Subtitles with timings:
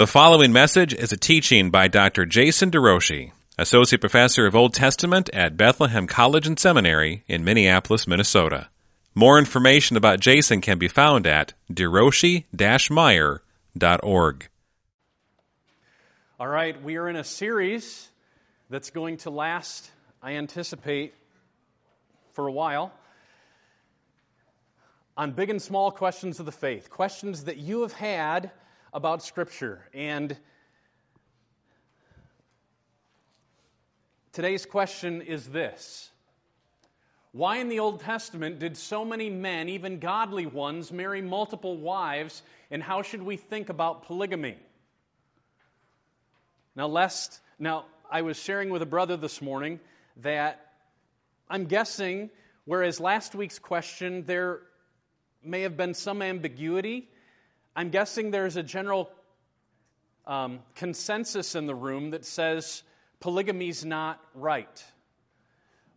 [0.00, 2.24] The following message is a teaching by Dr.
[2.24, 8.70] Jason DeRouchie, Associate Professor of Old Testament at Bethlehem College and Seminary in Minneapolis, Minnesota.
[9.14, 14.48] More information about Jason can be found at deroshi-meyer.org.
[16.40, 18.08] All right, we are in a series
[18.70, 19.90] that's going to last,
[20.22, 21.12] I anticipate,
[22.30, 22.90] for a while
[25.14, 28.50] on big and small questions of the faith, questions that you have had
[28.92, 29.88] about Scripture.
[29.94, 30.36] And
[34.32, 36.10] today's question is this
[37.32, 42.42] Why in the Old Testament did so many men, even godly ones, marry multiple wives,
[42.70, 44.56] and how should we think about polygamy?
[46.76, 49.80] Now, lest, now, I was sharing with a brother this morning
[50.18, 50.72] that
[51.48, 52.30] I'm guessing,
[52.64, 54.60] whereas last week's question, there
[55.44, 57.08] may have been some ambiguity
[57.76, 59.10] I'm guessing there's a general
[60.26, 62.82] um, consensus in the room that says
[63.20, 64.84] polygamy's not right.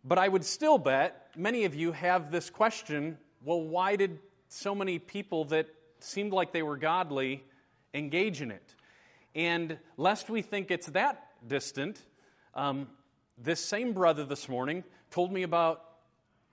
[0.04, 4.74] But I would still bet many of you have this question well, why did so
[4.74, 5.66] many people that
[6.00, 7.44] seemed like they were godly
[7.92, 8.74] engage in it?
[9.34, 12.00] And lest we think it's that distant,
[12.54, 12.88] um,
[13.36, 15.84] this same brother this morning told me about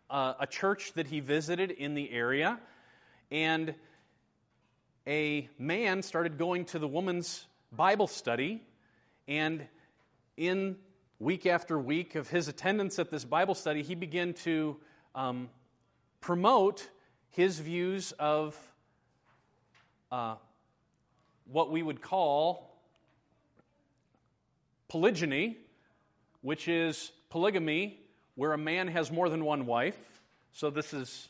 [0.09, 2.59] uh, a church that he visited in the area.
[3.31, 3.73] And
[5.07, 8.61] a man started going to the woman's Bible study,
[9.27, 9.65] and
[10.37, 10.75] in
[11.19, 14.77] week after week of his attendance at this Bible study, he began to
[15.15, 15.49] um,
[16.19, 16.87] promote
[17.29, 18.55] his views of
[20.11, 20.35] uh,
[21.45, 22.77] what we would call
[24.87, 25.57] polygyny,
[26.41, 27.99] which is polygamy
[28.35, 29.97] where a man has more than one wife.
[30.53, 31.29] So, this is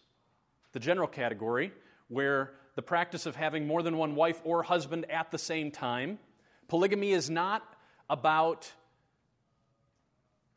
[0.71, 1.71] the general category
[2.07, 6.19] where the practice of having more than one wife or husband at the same time.
[6.67, 7.63] Polygamy is not
[8.09, 8.71] about,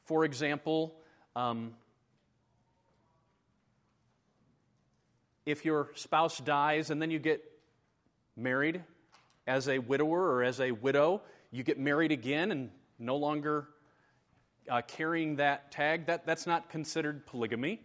[0.04, 0.94] for example,
[1.34, 1.74] um,
[5.44, 7.42] if your spouse dies and then you get
[8.36, 8.82] married
[9.46, 11.20] as a widower or as a widow,
[11.50, 13.68] you get married again and no longer
[14.70, 17.82] uh, carrying that tag, that, that's not considered polygamy.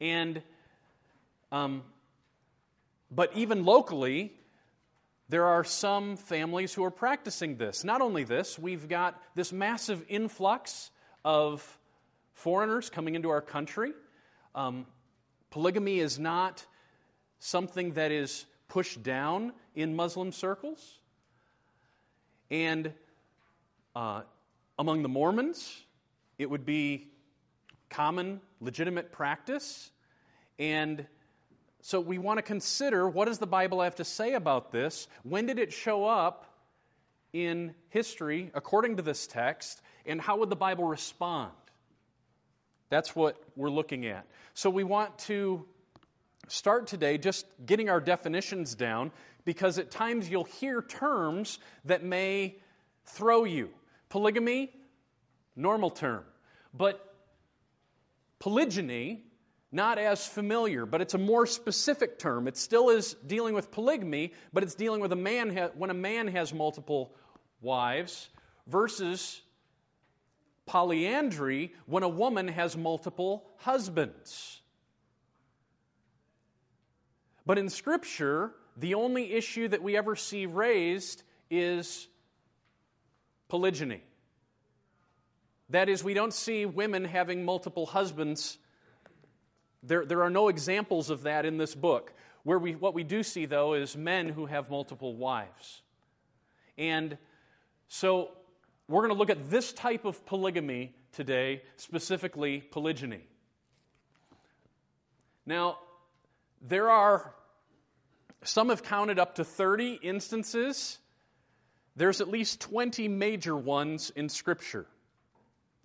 [0.00, 0.42] And
[1.50, 1.82] um,
[3.14, 4.32] but even locally,
[5.28, 7.84] there are some families who are practicing this.
[7.84, 10.90] Not only this, we've got this massive influx
[11.24, 11.78] of
[12.34, 13.92] foreigners coming into our country.
[14.54, 14.86] Um,
[15.50, 16.66] polygamy is not
[17.38, 20.98] something that is pushed down in Muslim circles.
[22.50, 22.92] And
[23.96, 24.22] uh,
[24.78, 25.84] among the Mormons,
[26.38, 27.08] it would be
[27.88, 29.90] common, legitimate practice.
[30.58, 31.06] And
[31.86, 35.06] so we want to consider what does the Bible have to say about this?
[35.22, 36.46] When did it show up
[37.34, 39.82] in history according to this text?
[40.06, 41.52] And how would the Bible respond?
[42.88, 44.24] That's what we're looking at.
[44.54, 45.66] So we want to
[46.48, 49.10] start today just getting our definitions down
[49.44, 52.56] because at times you'll hear terms that may
[53.04, 53.68] throw you.
[54.08, 54.72] Polygamy,
[55.54, 56.24] normal term.
[56.72, 57.14] But
[58.38, 59.24] polygyny,
[59.74, 62.46] not as familiar, but it's a more specific term.
[62.46, 65.94] It still is dealing with polygamy, but it's dealing with a man ha- when a
[65.94, 67.14] man has multiple
[67.60, 68.28] wives
[68.68, 69.42] versus
[70.64, 74.60] polyandry when a woman has multiple husbands.
[77.44, 82.08] But in Scripture, the only issue that we ever see raised is
[83.48, 84.02] polygyny.
[85.70, 88.58] That is, we don't see women having multiple husbands
[89.86, 92.12] there, there are no examples of that in this book.
[92.42, 95.82] Where we, what we do see, though, is men who have multiple wives.
[96.76, 97.16] And
[97.88, 98.30] so
[98.88, 103.22] we're going to look at this type of polygamy today, specifically polygyny.
[105.46, 105.78] Now,
[106.60, 107.34] there are,
[108.42, 110.98] some have counted up to 30 instances.
[111.96, 114.86] There's at least 20 major ones in Scripture.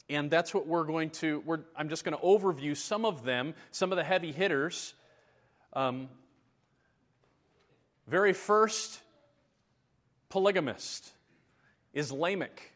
[0.10, 3.54] And that's what we're going to, we're, I'm just going to overview some of them,
[3.72, 4.94] some of the heavy hitters.
[5.74, 6.10] Um,
[8.08, 9.02] very first
[10.30, 11.12] polygamist
[11.94, 12.72] is Lamech.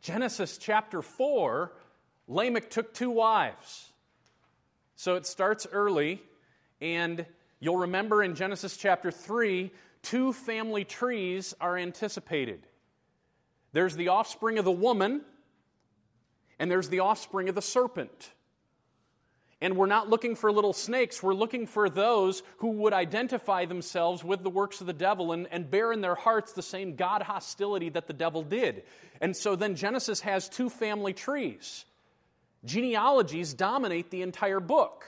[0.00, 1.72] Genesis chapter 4,
[2.28, 3.90] Lamech took two wives.
[4.94, 6.22] So it starts early,
[6.80, 7.26] and
[7.58, 9.72] you'll remember in Genesis chapter 3,
[10.02, 12.66] two family trees are anticipated.
[13.72, 15.22] There's the offspring of the woman,
[16.58, 18.32] and there's the offspring of the serpent.
[19.60, 21.20] And we're not looking for little snakes.
[21.20, 25.48] We're looking for those who would identify themselves with the works of the devil and,
[25.50, 28.84] and bear in their hearts the same God hostility that the devil did.
[29.20, 31.84] And so then Genesis has two family trees.
[32.64, 35.06] Genealogies dominate the entire book.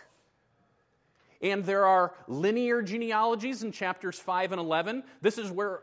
[1.41, 5.05] And there are linear genealogies in chapters 5 and 11.
[5.23, 5.83] This is where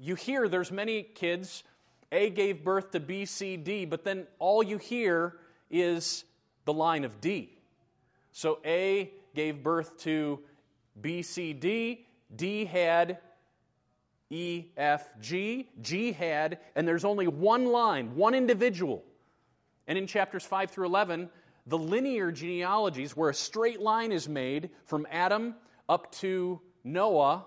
[0.00, 1.62] you hear there's many kids.
[2.10, 5.36] A gave birth to B, C, D, but then all you hear
[5.70, 6.24] is
[6.64, 7.58] the line of D.
[8.32, 10.40] So A gave birth to
[11.00, 12.06] B, C, D.
[12.34, 13.18] D had
[14.30, 15.68] E, F, G.
[15.80, 19.04] G had, and there's only one line, one individual.
[19.86, 21.30] And in chapters 5 through 11,
[21.66, 25.54] the linear genealogies, where a straight line is made from Adam
[25.88, 27.44] up to Noah,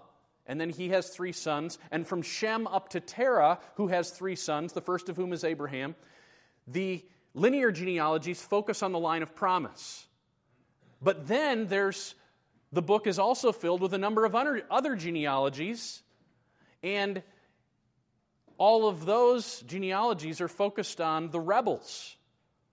[0.51, 4.35] and then he has three sons, and from Shem up to Terah, who has three
[4.35, 5.95] sons, the first of whom is Abraham,
[6.67, 10.07] the linear genealogies focus on the line of promise.
[11.01, 12.15] But then there's
[12.73, 16.03] the book is also filled with a number of other genealogies,
[16.83, 17.23] and
[18.57, 22.17] all of those genealogies are focused on the rebels,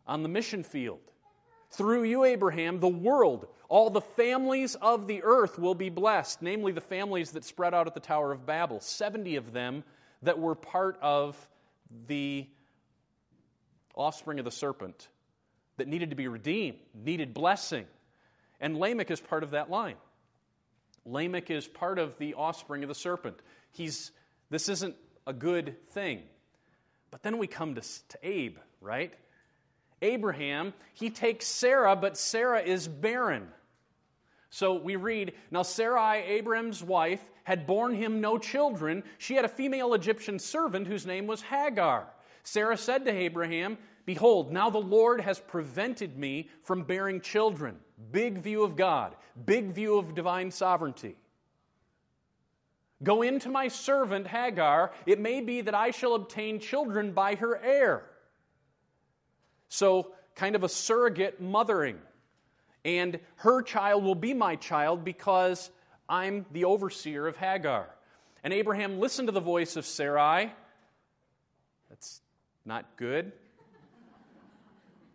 [0.05, 1.13] on the mission field.
[1.71, 6.73] Through you, Abraham, the world, all the families of the earth will be blessed, namely
[6.73, 9.85] the families that spread out at the Tower of Babel, 70 of them
[10.23, 11.37] that were part of
[12.07, 12.47] the
[13.95, 15.09] offspring of the serpent
[15.77, 17.87] that needed to be redeemed, needed blessing.
[18.61, 19.97] And Lamech is part of that line.
[21.05, 23.39] Lamech is part of the offspring of the serpent.
[23.71, 24.13] He's,
[24.51, 26.23] this isn't a good thing.
[27.11, 29.13] But then we come to, to Abe, right?
[30.03, 33.49] Abraham, he takes Sarah, but Sarah is barren.
[34.51, 39.03] So we read, Now Sarai, Abraham's wife, had borne him no children.
[39.19, 42.09] She had a female Egyptian servant whose name was Hagar.
[42.43, 47.77] Sarah said to Abraham, Behold, now the Lord has prevented me from bearing children.
[48.11, 49.15] Big view of God,
[49.45, 51.17] big view of divine sovereignty.
[53.03, 54.93] Go into my servant Hagar.
[55.05, 58.05] It may be that I shall obtain children by her heir.
[59.69, 61.99] So, kind of a surrogate mothering.
[62.85, 65.71] And her child will be my child because
[66.09, 67.89] I'm the overseer of Hagar.
[68.43, 70.53] And Abraham listened to the voice of Sarai.
[71.89, 72.21] That's
[72.65, 73.33] not good.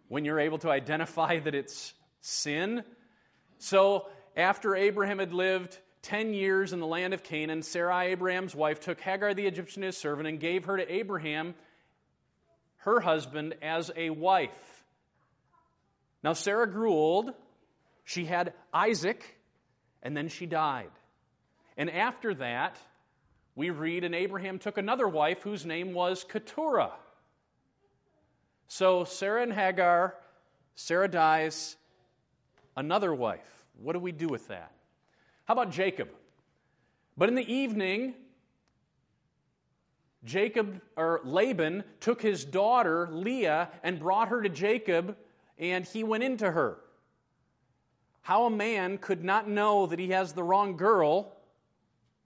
[0.07, 2.83] When you're able to identify that it's sin.
[3.57, 8.81] So, after Abraham had lived 10 years in the land of Canaan, Sarai, Abraham's wife,
[8.81, 11.55] took Hagar the Egyptian as servant and gave her to Abraham,
[12.77, 14.83] her husband, as a wife.
[16.23, 17.33] Now, Sarah grew old.
[18.03, 19.37] She had Isaac,
[20.01, 20.91] and then she died.
[21.77, 22.77] And after that,
[23.55, 26.93] we read, and Abraham took another wife whose name was Keturah.
[28.67, 30.15] So Sarah and Hagar,
[30.75, 31.75] Sarah dies,
[32.75, 33.65] another wife.
[33.81, 34.71] What do we do with that?
[35.45, 36.09] How about Jacob?
[37.15, 38.15] But in the evening,
[40.23, 45.17] Jacob or Laban took his daughter Leah and brought her to Jacob,
[45.59, 46.77] and he went into her.
[48.23, 51.33] How a man could not know that he has the wrong girl,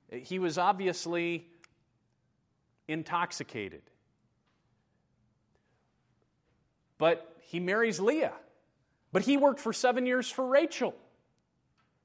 [0.10, 1.48] he was obviously
[2.88, 3.82] intoxicated.
[6.98, 8.34] But he marries Leah.
[9.12, 10.96] But he worked for seven years for Rachel.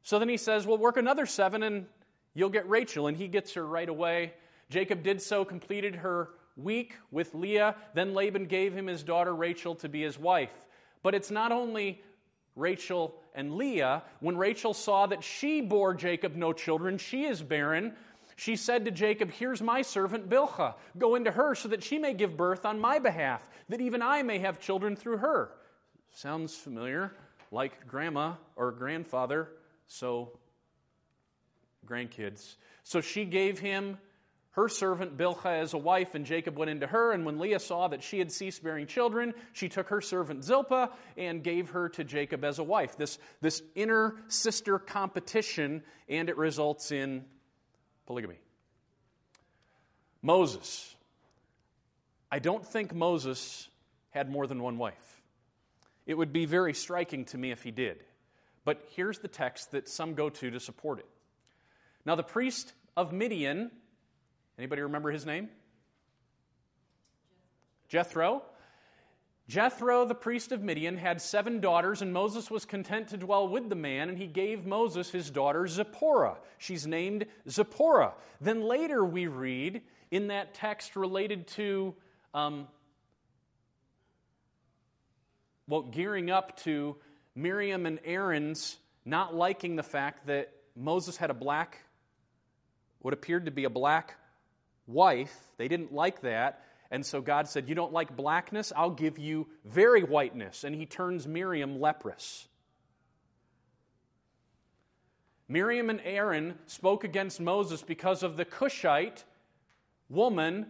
[0.03, 1.87] So then he says, Well, work another seven and
[2.35, 3.07] you'll get Rachel.
[3.07, 4.33] And he gets her right away.
[4.71, 7.77] Jacob did so, completed her week with Leah.
[7.95, 10.67] Then Laban gave him his daughter Rachel to be his wife.
[11.03, 12.03] But it's not only
[12.57, 14.03] Rachel and Leah.
[14.21, 17.95] When Rachel saw that she bore Jacob no children, she is barren.
[18.37, 20.75] She said to Jacob, Here's my servant Bilhah.
[20.99, 24.23] Go into her so that she may give birth on my behalf, that even I
[24.23, 25.51] may have children through her.
[26.15, 27.15] Sounds familiar,
[27.51, 29.49] like grandma or grandfather,
[29.87, 30.39] so
[31.87, 32.57] grandkids.
[32.83, 33.99] So she gave him
[34.53, 37.13] her servant Bilhah as a wife, and Jacob went into her.
[37.13, 40.91] And when Leah saw that she had ceased bearing children, she took her servant Zilpah
[41.17, 42.97] and gave her to Jacob as a wife.
[42.97, 47.25] This, this inner sister competition, and it results in
[48.07, 48.39] polygamy.
[50.21, 50.95] Moses.
[52.31, 53.69] I don't think Moses
[54.11, 55.23] had more than one wife.
[56.07, 58.05] It would be very striking to me if he did.
[58.65, 61.09] But here's the text that some go to to support it.
[62.05, 63.71] Now, the priest of Midian
[64.59, 65.49] Anybody remember his name?
[67.89, 68.43] Jethro.
[69.49, 73.69] Jethro, the priest of Midian, had seven daughters, and Moses was content to dwell with
[73.69, 76.39] the man, and he gave Moses his daughter Zipporah.
[76.59, 78.15] She's named Zipporah.
[78.41, 81.95] Then later we read in that text related to,
[82.33, 82.69] um,
[85.67, 86.97] well, gearing up to
[87.35, 91.79] Miriam and Aaron's not liking the fact that Moses had a black,
[93.01, 94.17] what appeared to be a black
[94.87, 95.35] wife.
[95.57, 96.65] They didn't like that.
[96.91, 98.73] And so God said, You don't like blackness?
[98.77, 100.65] I'll give you very whiteness.
[100.65, 102.49] And he turns Miriam leprous.
[105.49, 109.25] Miriam and Aaron spoke against Moses because of the Cushite
[110.09, 110.67] woman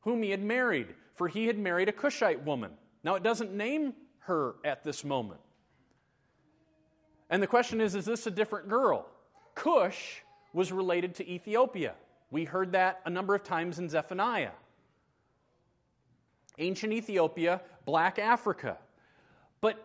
[0.00, 2.72] whom he had married, for he had married a Cushite woman.
[3.04, 5.40] Now, it doesn't name her at this moment.
[7.30, 9.06] And the question is is this a different girl?
[9.54, 10.22] Cush
[10.52, 11.94] was related to Ethiopia.
[12.30, 14.50] We heard that a number of times in Zephaniah.
[16.58, 18.78] Ancient Ethiopia, black Africa.
[19.60, 19.82] But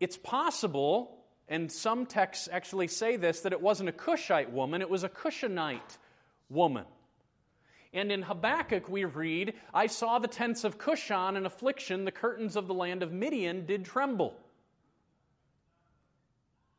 [0.00, 1.16] it's possible,
[1.48, 5.08] and some texts actually say this, that it wasn't a Cushite woman, it was a
[5.08, 5.98] Cushanite
[6.48, 6.84] woman.
[7.92, 12.56] And in Habakkuk we read, I saw the tents of Cushan in affliction, the curtains
[12.56, 14.34] of the land of Midian did tremble.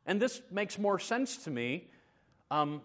[0.05, 1.87] And this makes more sense to me.
[2.51, 2.81] Um,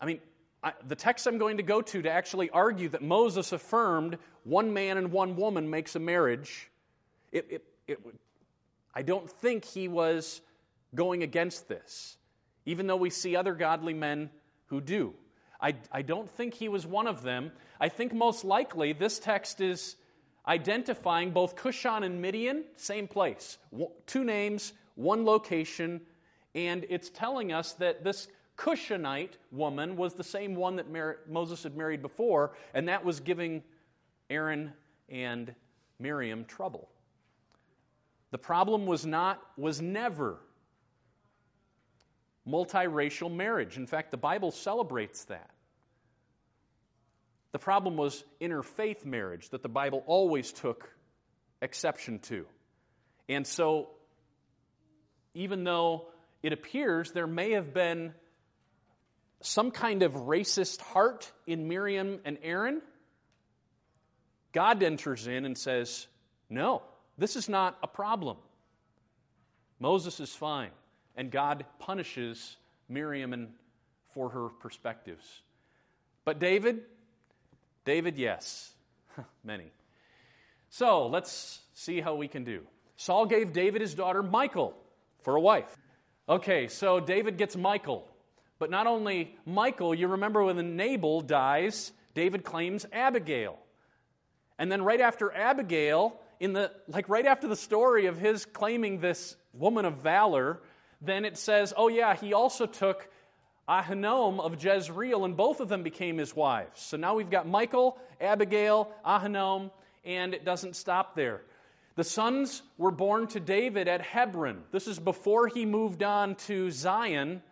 [0.00, 0.20] I mean,
[0.62, 4.72] I, the text I'm going to go to to actually argue that Moses affirmed one
[4.74, 6.70] man and one woman makes a marriage,
[7.32, 7.98] it, it, it,
[8.94, 10.42] I don't think he was
[10.94, 12.16] going against this,
[12.66, 14.30] even though we see other godly men
[14.66, 15.14] who do.
[15.60, 17.52] I, I don't think he was one of them.
[17.80, 19.96] I think most likely this text is
[20.46, 23.58] identifying both Cushan and Midian, same place.
[24.06, 26.00] Two names, one location,
[26.54, 28.26] and it's telling us that this
[28.60, 30.86] Cushanite woman was the same one that
[31.26, 33.62] Moses had married before, and that was giving
[34.28, 34.74] Aaron
[35.08, 35.54] and
[35.98, 36.90] Miriam trouble.
[38.32, 40.36] The problem was not, was never
[42.46, 43.78] multiracial marriage.
[43.78, 45.50] In fact, the Bible celebrates that.
[47.52, 50.92] The problem was interfaith marriage that the Bible always took
[51.62, 52.44] exception to.
[53.26, 53.88] And so,
[55.32, 56.08] even though
[56.42, 58.12] it appears there may have been
[59.42, 62.82] some kind of racist heart in Miriam and Aaron,
[64.52, 66.06] God enters in and says,
[66.48, 66.82] No,
[67.18, 68.36] this is not a problem.
[69.78, 70.70] Moses is fine.
[71.16, 72.56] And God punishes
[72.88, 73.48] Miriam and
[74.14, 75.42] for her perspectives.
[76.24, 76.82] But David,
[77.84, 78.72] David, yes,
[79.44, 79.72] many.
[80.68, 82.62] So let's see how we can do.
[82.96, 84.74] Saul gave David his daughter Michal
[85.22, 85.74] for a wife.
[86.28, 88.06] Okay, so David gets Michal.
[88.60, 93.58] But not only Michal, you remember when Nabal dies, David claims Abigail.
[94.58, 99.00] And then right after Abigail, in the like right after the story of his claiming
[99.00, 100.60] this woman of valor,
[101.00, 103.08] then it says, oh yeah, he also took
[103.66, 106.82] Ahinoam of Jezreel, and both of them became his wives.
[106.82, 109.70] So now we've got Michal, Abigail, Ahinoam,
[110.04, 111.40] and it doesn't stop there.
[111.96, 114.64] The sons were born to David at Hebron.
[114.70, 117.42] This is before he moved on to Zion,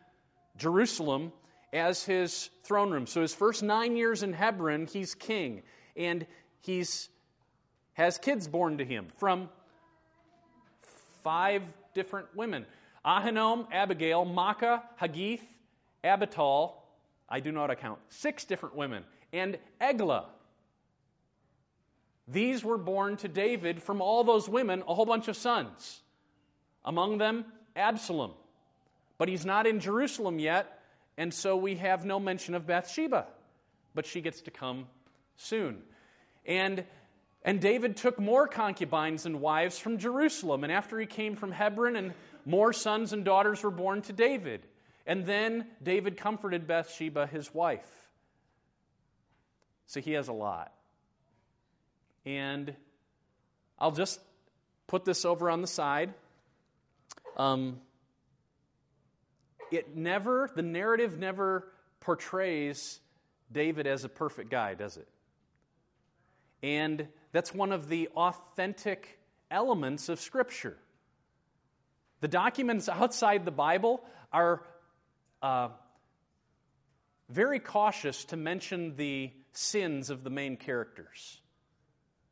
[0.59, 1.33] Jerusalem,
[1.73, 3.07] as his throne room.
[3.07, 5.63] So his first nine years in Hebron, he's king.
[5.97, 6.27] And
[6.61, 7.09] he's
[7.95, 9.49] has kids born to him from
[11.25, 11.63] five
[11.95, 12.65] different women
[13.05, 15.45] Ahinoam, Abigail, Maacah, Haggith,
[16.05, 16.75] Abital.
[17.29, 18.01] I do not account.
[18.09, 19.05] Six different women.
[19.33, 20.27] And Eglah.
[22.27, 26.03] These were born to David from all those women, a whole bunch of sons.
[26.85, 28.33] Among them, Absalom.
[29.19, 30.81] But he's not in Jerusalem yet,
[31.17, 33.27] and so we have no mention of Bathsheba.
[33.95, 34.87] But she gets to come
[35.37, 35.83] soon.
[36.47, 36.85] And,
[37.45, 40.63] and David took more concubines and wives from Jerusalem.
[40.63, 44.63] And after he came from Hebron, and more sons and daughters were born to David.
[45.07, 47.89] And then David comforted Bathsheba, his wife.
[49.87, 50.73] So he has a lot.
[52.25, 52.75] And
[53.79, 54.21] I'll just
[54.87, 56.13] put this over on the side.
[57.37, 57.81] Um,
[59.71, 61.69] it never, the narrative never
[62.01, 63.01] portrays
[63.51, 65.09] David as a perfect guy, does it?
[66.63, 69.19] And that's one of the authentic
[69.51, 70.77] elements of Scripture.
[72.21, 74.63] The documents outside the Bible are
[75.41, 75.69] uh,
[77.29, 81.41] very cautious to mention the sins of the main characters.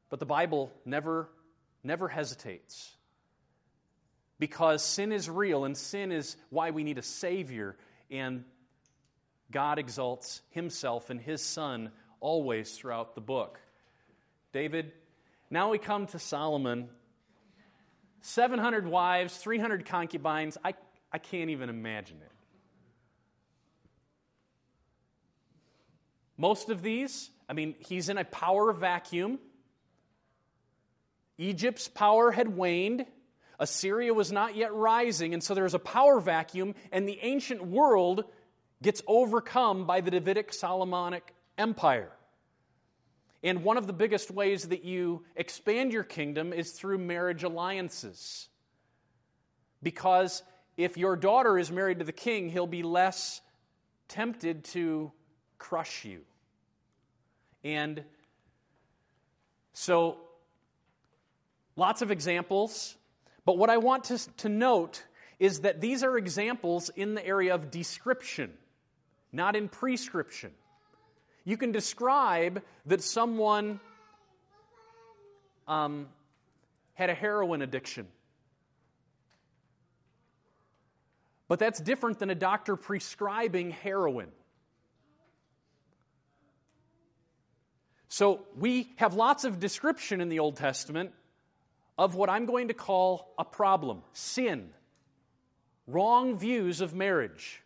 [0.08, 1.28] But the Bible never,
[1.82, 2.96] never hesitates.
[4.38, 7.76] Because sin is real, and sin is why we need a Savior,
[8.10, 8.44] and
[9.50, 11.90] God exalts Himself and His Son
[12.20, 13.60] always throughout the book.
[14.52, 14.92] David,
[15.50, 16.88] now we come to Solomon.
[18.22, 20.58] 700 wives, 300 concubines.
[20.64, 20.74] I,
[21.12, 22.32] I can't even imagine it.
[26.36, 29.38] Most of these, I mean, he's in a power vacuum.
[31.38, 33.06] Egypt's power had waned.
[33.58, 38.24] Assyria was not yet rising, and so there's a power vacuum, and the ancient world
[38.82, 42.12] gets overcome by the Davidic Solomonic Empire.
[43.42, 48.48] And one of the biggest ways that you expand your kingdom is through marriage alliances.
[49.82, 50.42] Because
[50.76, 53.40] if your daughter is married to the king, he'll be less
[54.08, 55.12] tempted to
[55.58, 56.20] crush you.
[57.64, 58.04] And
[59.72, 60.18] so,
[61.76, 62.96] lots of examples.
[63.46, 65.02] But what I want to, to note
[65.38, 68.52] is that these are examples in the area of description,
[69.32, 70.50] not in prescription.
[71.44, 73.78] You can describe that someone
[75.68, 76.08] um,
[76.94, 78.08] had a heroin addiction.
[81.46, 84.28] But that's different than a doctor prescribing heroin.
[88.08, 91.12] So we have lots of description in the Old Testament
[91.98, 94.70] of what I'm going to call a problem sin,
[95.86, 97.62] wrong views of marriage.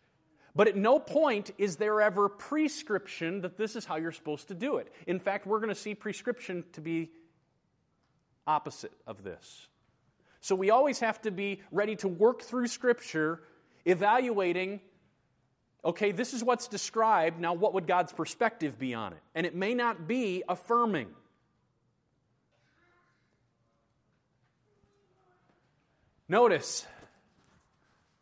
[0.55, 4.55] But at no point is there ever prescription that this is how you're supposed to
[4.55, 4.93] do it.
[5.07, 7.11] In fact, we're going to see prescription to be
[8.47, 9.69] opposite of this.
[10.41, 13.43] So we always have to be ready to work through Scripture,
[13.85, 14.81] evaluating
[15.85, 19.19] okay, this is what's described, now what would God's perspective be on it?
[19.35, 21.09] And it may not be affirming.
[26.31, 26.87] Notice,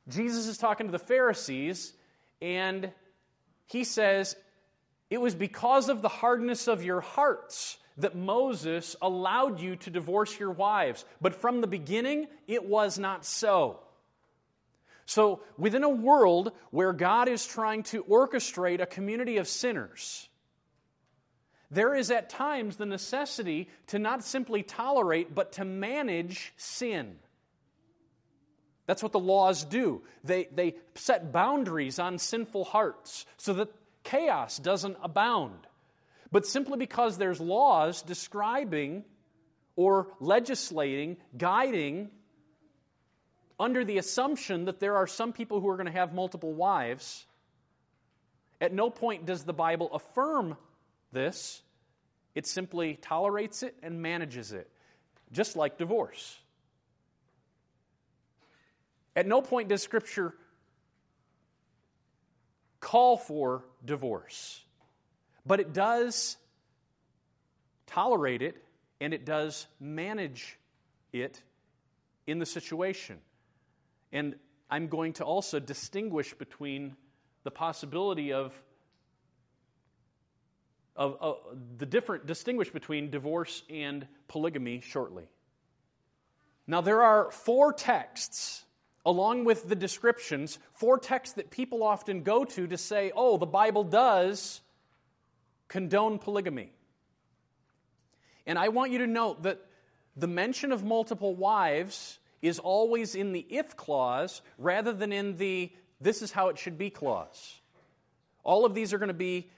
[0.08, 1.92] Jesus is talking to the Pharisees
[2.40, 2.90] and
[3.66, 4.34] he says,
[5.10, 10.38] It was because of the hardness of your hearts that Moses allowed you to divorce
[10.38, 11.04] your wives.
[11.20, 13.80] But from the beginning, it was not so.
[15.04, 20.30] So, within a world where God is trying to orchestrate a community of sinners,
[21.70, 27.18] there is at times the necessity to not simply tolerate, but to manage sin.
[28.88, 30.00] That's what the laws do.
[30.24, 33.68] They, they set boundaries on sinful hearts so that
[34.02, 35.66] chaos doesn't abound.
[36.32, 39.04] But simply because there's laws describing
[39.76, 42.08] or legislating, guiding,
[43.60, 47.26] under the assumption that there are some people who are going to have multiple wives,
[48.58, 50.56] at no point does the Bible affirm
[51.12, 51.60] this.
[52.34, 54.70] It simply tolerates it and manages it,
[55.30, 56.38] just like divorce.
[59.18, 60.32] At no point does Scripture
[62.78, 64.62] call for divorce,
[65.44, 66.36] but it does
[67.88, 68.62] tolerate it
[69.00, 70.56] and it does manage
[71.12, 71.42] it
[72.28, 73.18] in the situation.
[74.12, 74.36] And
[74.70, 76.94] I'm going to also distinguish between
[77.42, 78.56] the possibility of,
[80.94, 81.38] of, of
[81.76, 85.24] the different distinguish between divorce and polygamy shortly.
[86.68, 88.64] Now there are four texts
[89.08, 93.46] along with the descriptions, four texts that people often go to to say, oh, the
[93.46, 94.60] Bible does
[95.66, 96.70] condone polygamy.
[98.46, 99.64] And I want you to note that
[100.14, 105.72] the mention of multiple wives is always in the if clause rather than in the
[106.02, 107.60] this is how it should be clause.
[108.44, 109.50] All of these are going to be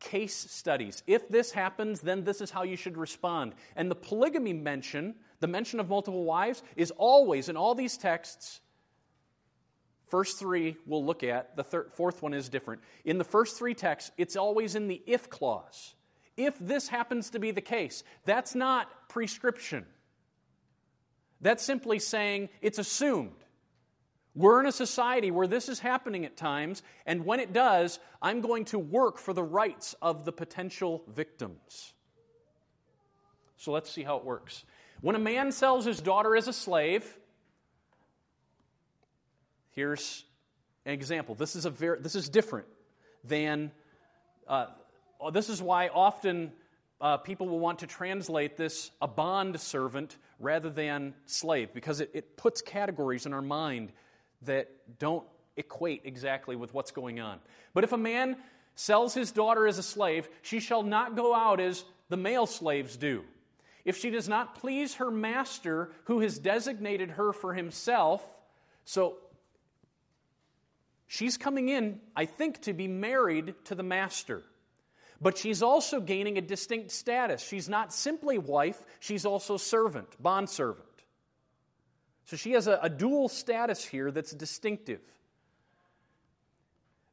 [0.00, 1.04] case studies.
[1.06, 3.54] If this happens, then this is how you should respond.
[3.76, 8.60] And the polygamy mention, the mention of multiple wives, is always in all these texts
[10.08, 11.56] First three we'll look at.
[11.56, 12.82] The fourth one is different.
[13.04, 15.94] In the first three texts, it's always in the if clause.
[16.36, 19.86] If this happens to be the case, that's not prescription.
[21.40, 23.32] That's simply saying it's assumed.
[24.34, 28.42] We're in a society where this is happening at times, and when it does, I'm
[28.42, 31.94] going to work for the rights of the potential victims.
[33.56, 34.64] So let's see how it works.
[35.00, 37.16] When a man sells his daughter as a slave,
[39.76, 40.24] Here's
[40.86, 41.34] an example.
[41.34, 42.66] This is, a very, this is different
[43.24, 43.70] than,
[44.48, 44.68] uh,
[45.32, 46.50] this is why often
[46.98, 52.10] uh, people will want to translate this a bond servant rather than slave, because it,
[52.14, 53.92] it puts categories in our mind
[54.42, 55.26] that don't
[55.58, 57.38] equate exactly with what's going on.
[57.74, 58.38] But if a man
[58.76, 62.96] sells his daughter as a slave, she shall not go out as the male slaves
[62.96, 63.24] do.
[63.84, 68.22] If she does not please her master who has designated her for himself,
[68.86, 69.16] so
[71.06, 74.42] She's coming in, I think, to be married to the master.
[75.20, 77.42] But she's also gaining a distinct status.
[77.42, 80.84] She's not simply wife, she's also servant, bondservant.
[82.24, 85.00] So she has a, a dual status here that's distinctive.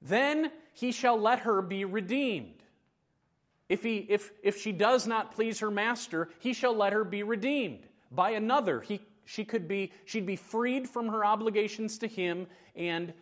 [0.01, 2.63] Then he shall let her be redeemed.
[3.69, 7.23] If, he, if, if she does not please her master, he shall let her be
[7.23, 8.81] redeemed by another.
[8.81, 13.13] He she could be she'd be freed from her obligations to him and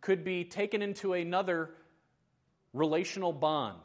[0.00, 1.70] could be taken into another
[2.72, 3.80] relational bond.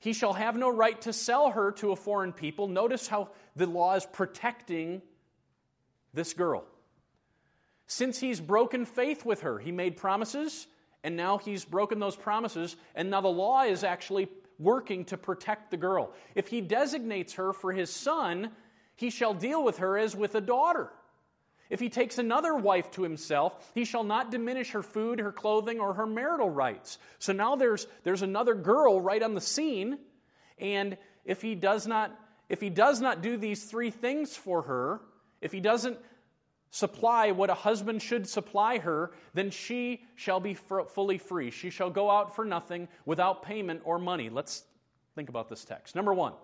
[0.00, 2.68] He shall have no right to sell her to a foreign people.
[2.68, 5.02] Notice how the law is protecting
[6.14, 6.64] this girl.
[7.86, 10.66] Since he's broken faith with her, he made promises,
[11.02, 15.70] and now he's broken those promises, and now the law is actually working to protect
[15.70, 16.12] the girl.
[16.34, 18.50] If he designates her for his son,
[18.94, 20.90] he shall deal with her as with a daughter.
[21.70, 25.80] If he takes another wife to himself, he shall not diminish her food, her clothing,
[25.80, 26.98] or her marital rights.
[27.18, 29.98] So now there's, there's another girl right on the scene,
[30.58, 35.00] and if he does not if he does not do these three things for her,
[35.40, 35.98] if he doesn't
[36.70, 41.50] supply what a husband should supply her, then she shall be fully free.
[41.50, 44.30] She shall go out for nothing without payment or money.
[44.30, 44.64] Let's
[45.14, 45.94] think about this text.
[45.94, 46.34] Number one,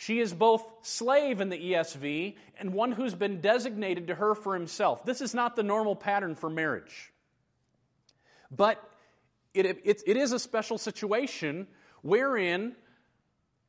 [0.00, 4.54] she is both slave in the ESV and one who's been designated to her for
[4.54, 5.04] himself.
[5.04, 7.12] This is not the normal pattern for marriage.
[8.50, 8.82] But
[9.52, 11.66] it, it, it is a special situation
[12.00, 12.74] wherein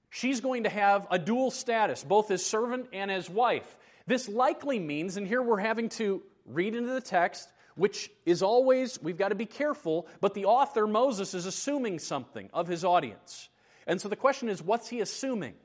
[0.09, 3.75] she's going to have a dual status, both as servant and as wife.
[4.07, 9.03] This likely means, and here we're having to read into the text, which is always,
[9.03, 13.49] we've got to be careful, but the author, Moses, is assuming something of his audience.
[13.85, 15.55] And so the question is, what's he assuming?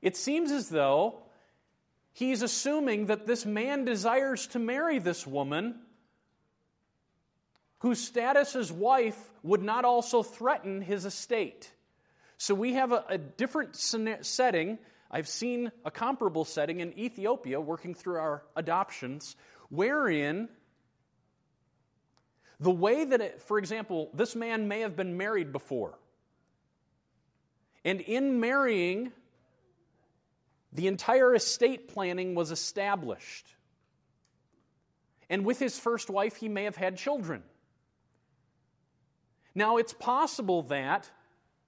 [0.00, 1.22] It seems as though
[2.12, 5.80] he's assuming that this man desires to marry this woman
[7.80, 11.72] whose status as wife would not also threaten his estate.
[12.36, 14.78] So we have a, a different setting.
[15.10, 19.36] I've seen a comparable setting in Ethiopia working through our adoptions,
[19.70, 20.48] wherein
[22.60, 25.98] the way that, it, for example, this man may have been married before.
[27.84, 29.12] And in marrying,
[30.72, 33.46] the entire estate planning was established.
[35.30, 37.42] And with his first wife, he may have had children.
[39.54, 41.10] Now, it's possible that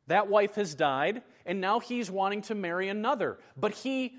[0.06, 3.38] that wife has died, and now he's wanting to marry another.
[3.56, 4.16] But he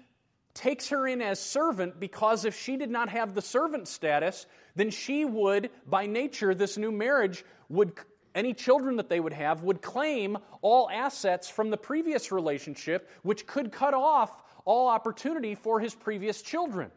[0.53, 4.89] takes her in as servant because if she did not have the servant status, then
[4.89, 7.93] she would, by nature, this new marriage would
[8.33, 13.45] any children that they would have would claim all assets from the previous relationship, which
[13.45, 16.91] could cut off all opportunity for his previous children.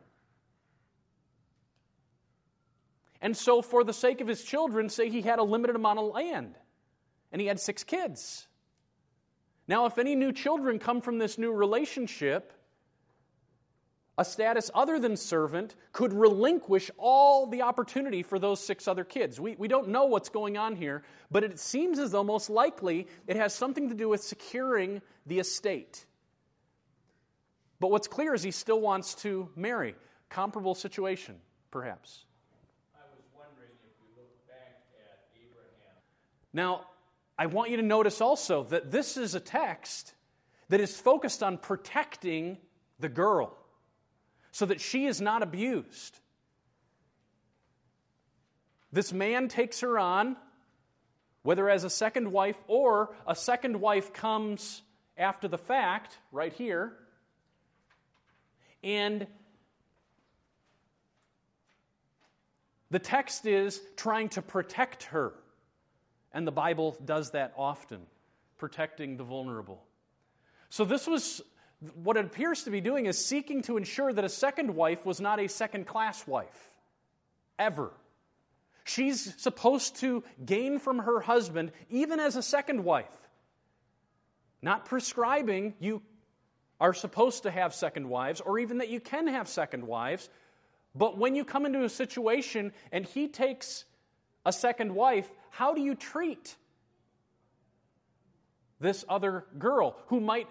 [3.20, 6.12] And so, for the sake of his children, say he had a limited amount of
[6.12, 6.56] land
[7.32, 8.46] and he had six kids.
[9.66, 12.52] Now, if any new children come from this new relationship,
[14.16, 19.40] a status other than servant could relinquish all the opportunity for those six other kids.
[19.40, 23.08] We, we don't know what's going on here, but it seems as though most likely
[23.26, 26.06] it has something to do with securing the estate.
[27.84, 29.94] But what's clear is he still wants to marry.
[30.30, 31.34] Comparable situation,
[31.70, 32.24] perhaps.
[32.94, 35.96] I was wondering if we look back at Abraham.
[36.54, 36.86] Now,
[37.38, 40.14] I want you to notice also that this is a text
[40.70, 42.56] that is focused on protecting
[43.00, 43.54] the girl
[44.50, 46.18] so that she is not abused.
[48.92, 50.38] This man takes her on,
[51.42, 54.80] whether as a second wife or a second wife comes
[55.18, 56.96] after the fact, right here,
[58.84, 59.26] and
[62.90, 65.32] the text is trying to protect her.
[66.32, 68.00] And the Bible does that often,
[68.58, 69.82] protecting the vulnerable.
[70.68, 71.40] So, this was
[72.02, 75.20] what it appears to be doing is seeking to ensure that a second wife was
[75.20, 76.70] not a second class wife,
[77.58, 77.90] ever.
[78.84, 83.16] She's supposed to gain from her husband, even as a second wife.
[84.60, 86.02] Not prescribing you
[86.84, 90.28] are supposed to have second wives, or even that you can have second wives.
[90.94, 93.86] But when you come into a situation and he takes
[94.44, 96.56] a second wife, how do you treat
[98.80, 100.46] this other girl who might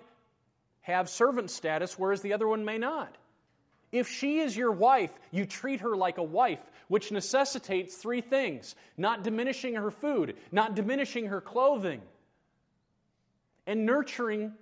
[0.81, 3.15] have servant status, whereas the other one may not.
[3.91, 8.75] If she is your wife, you treat her like a wife, which necessitates three things
[8.97, 12.01] not diminishing her food, not diminishing her clothing,
[13.67, 14.53] and nurturing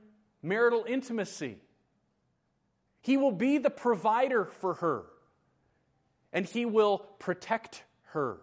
[0.42, 1.58] marital intimacy.
[3.02, 5.06] He will be the provider for her,
[6.32, 8.38] and he will protect her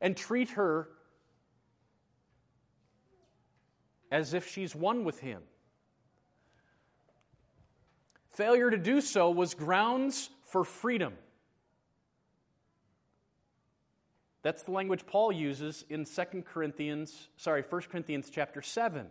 [0.00, 0.88] and treat her
[4.10, 5.42] as if she's one with him.
[8.30, 11.12] Failure to do so was grounds for freedom.
[14.42, 19.08] That's the language Paul uses in 2 Corinthians, sorry, 1 Corinthians chapter 7.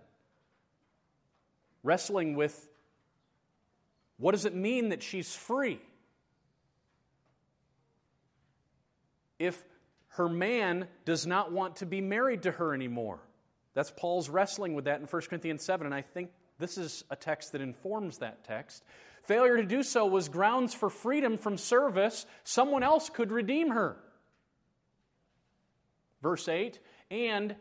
[1.87, 2.67] Wrestling with
[4.17, 5.79] What does it mean that she's free?
[9.39, 9.63] If
[10.09, 13.19] her man does not want to be married to her anymore.
[13.73, 17.15] That's Paul's wrestling with that in 1 Corinthians 7, and I think this is a
[17.15, 18.83] text that informs that text.
[19.23, 22.25] Failure to do so was grounds for freedom from service.
[22.43, 23.95] Someone else could redeem her.
[26.21, 26.79] Verse 8,
[27.11, 27.55] and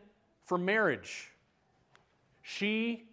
[0.46, 1.30] for marriage.
[2.42, 3.04] She,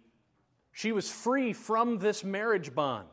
[0.74, 3.08] she was free from this marriage bond.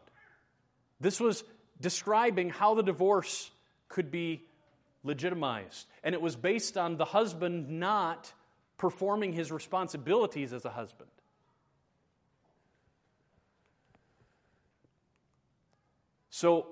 [1.00, 1.44] This was
[1.80, 3.52] describing how the divorce
[3.88, 4.44] could be
[5.04, 5.88] legitimized.
[6.04, 8.34] And it was based on the husband not
[8.78, 11.10] performing his responsibilities as a husband.
[16.32, 16.66] So,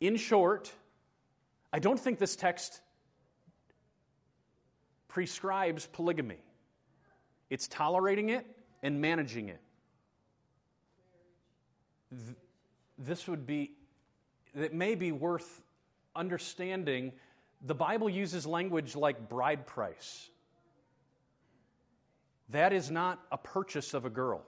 [0.00, 0.72] in short,
[1.70, 2.80] I don't think this text
[5.08, 6.38] prescribes polygamy.
[7.50, 8.46] It's tolerating it
[8.82, 9.60] and managing it.
[12.98, 13.72] This would be,
[14.54, 15.62] it may be worth
[16.14, 17.12] understanding.
[17.64, 20.30] The Bible uses language like bride price.
[22.50, 24.42] That is not a purchase of a girl.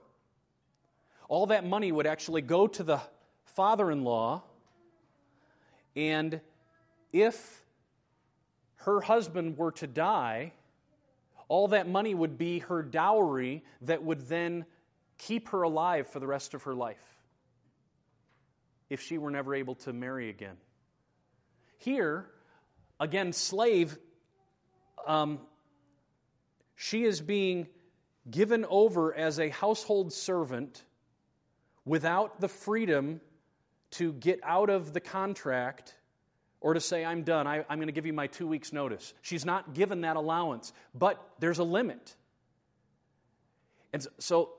[1.27, 3.01] All that money would actually go to the
[3.45, 4.43] father in law,
[5.95, 6.39] and
[7.11, 7.63] if
[8.77, 10.53] her husband were to die,
[11.49, 14.65] all that money would be her dowry that would then
[15.17, 17.18] keep her alive for the rest of her life
[18.89, 20.57] if she were never able to marry again.
[21.77, 22.25] Here,
[22.99, 23.97] again, slave,
[25.07, 25.39] um,
[26.75, 27.67] she is being
[28.29, 30.83] given over as a household servant
[31.85, 33.21] without the freedom
[33.91, 35.95] to get out of the contract
[36.61, 39.13] or to say, I'm done, I, am going to give you my two weeks' notice.
[39.21, 42.15] She's not given that allowance, but there's a limit.
[43.93, 44.51] And so,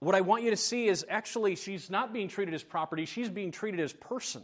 [0.00, 3.28] what I want you to see is actually, she's not being treated as property, she's
[3.28, 4.42] being treated as person.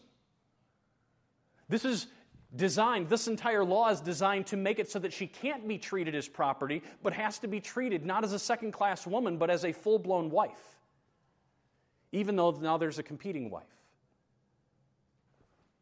[1.68, 2.06] This is
[2.54, 6.14] designed, this entire law is designed to make it so that she can't be treated
[6.14, 9.64] as property, but has to be treated not as a second class woman, but as
[9.64, 10.78] a full blown wife,
[12.12, 13.64] even though now there's a competing wife.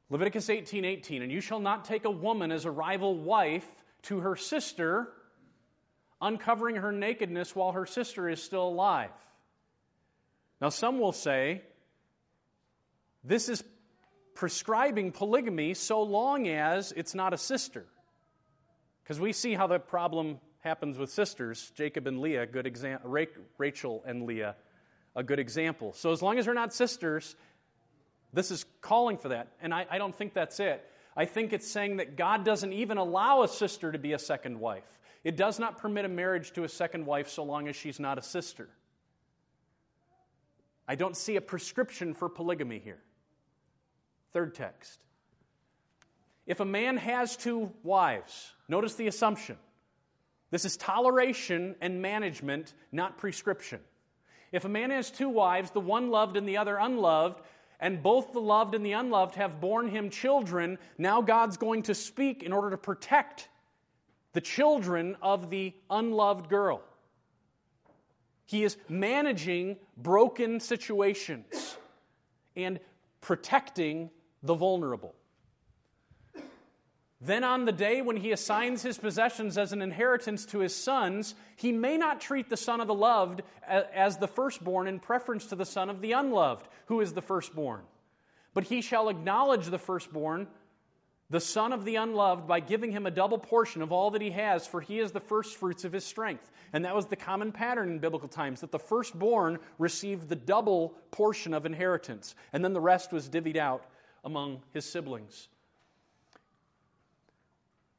[0.08, 3.66] Leviticus 18 18, and you shall not take a woman as a rival wife
[4.02, 5.08] to her sister,
[6.20, 9.10] uncovering her nakedness while her sister is still alive.
[10.64, 11.60] Now, some will say
[13.22, 13.62] this is
[14.34, 17.84] prescribing polygamy so long as it's not a sister.
[19.02, 21.70] Because we see how the problem happens with sisters.
[21.74, 23.14] Jacob and Leah, good example.
[23.58, 24.56] Rachel and Leah,
[25.14, 25.92] a good example.
[25.92, 27.36] So as long as they're not sisters,
[28.32, 29.48] this is calling for that.
[29.60, 30.82] And I, I don't think that's it.
[31.14, 34.58] I think it's saying that God doesn't even allow a sister to be a second
[34.58, 34.98] wife.
[35.24, 38.16] It does not permit a marriage to a second wife so long as she's not
[38.16, 38.70] a sister.
[40.86, 43.00] I don't see a prescription for polygamy here.
[44.32, 45.00] Third text.
[46.46, 49.56] If a man has two wives, notice the assumption.
[50.50, 53.80] This is toleration and management, not prescription.
[54.52, 57.40] If a man has two wives, the one loved and the other unloved,
[57.80, 61.94] and both the loved and the unloved have borne him children, now God's going to
[61.94, 63.48] speak in order to protect
[64.32, 66.82] the children of the unloved girl.
[68.46, 71.76] He is managing broken situations
[72.56, 72.78] and
[73.20, 74.10] protecting
[74.42, 75.14] the vulnerable.
[77.20, 81.34] Then, on the day when he assigns his possessions as an inheritance to his sons,
[81.56, 85.56] he may not treat the son of the loved as the firstborn in preference to
[85.56, 87.80] the son of the unloved, who is the firstborn.
[88.52, 90.48] But he shall acknowledge the firstborn,
[91.30, 94.30] the son of the unloved, by giving him a double portion of all that he
[94.30, 96.50] has, for he is the firstfruits of his strength.
[96.72, 100.94] And that was the common pattern in biblical times, that the firstborn received the double
[101.10, 103.86] portion of inheritance, and then the rest was divvied out
[104.22, 105.48] among his siblings.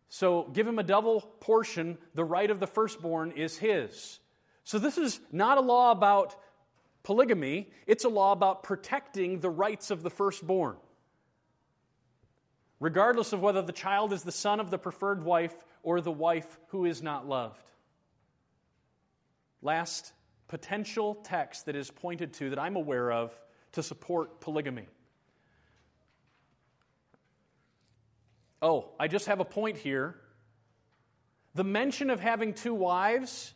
[0.10, 1.98] So give him a double portion.
[2.14, 4.20] The right of the firstborn is his.
[4.64, 6.36] So this is not a law about
[7.04, 10.78] polygamy, it's a law about protecting the rights of the firstborn.
[12.80, 16.60] Regardless of whether the child is the son of the preferred wife or the wife
[16.68, 17.64] who is not loved.
[19.62, 20.14] Last
[20.48, 23.38] potential text that is pointed to that I'm aware of
[23.74, 24.88] to support polygamy.
[28.62, 30.16] Oh, I just have a point here.
[31.54, 33.54] The mention of having two wives,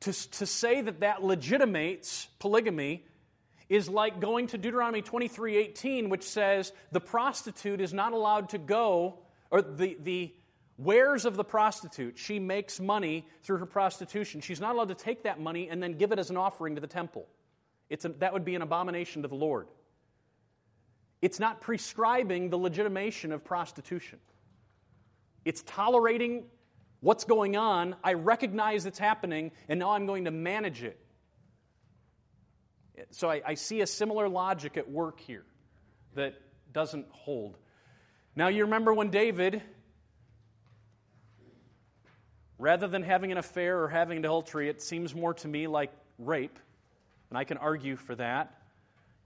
[0.00, 3.04] to, to say that that legitimates polygamy,
[3.68, 9.18] is like going to Deuteronomy 23:18, which says the prostitute is not allowed to go,
[9.50, 10.34] or the, the
[10.78, 14.40] wares of the prostitute, she makes money through her prostitution.
[14.40, 16.80] She's not allowed to take that money and then give it as an offering to
[16.80, 17.26] the temple.
[17.90, 19.66] It's a, that would be an abomination to the Lord.
[21.20, 24.20] It's not prescribing the legitimation of prostitution.
[25.44, 26.44] It's tolerating
[27.00, 27.96] what's going on.
[28.04, 30.98] I recognize it's happening, and now I'm going to manage it.
[33.10, 35.44] So I, I see a similar logic at work here
[36.14, 36.34] that
[36.72, 37.56] doesn't hold.
[38.36, 39.62] Now, you remember when David,
[42.58, 46.58] rather than having an affair or having adultery, it seems more to me like rape,
[47.30, 48.62] and I can argue for that.